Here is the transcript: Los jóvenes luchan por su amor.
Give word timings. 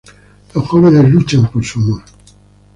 Los 0.55 0.67
jóvenes 0.67 1.07
luchan 1.11 1.45
por 1.51 1.63
su 1.63 1.77
amor. 1.79 2.01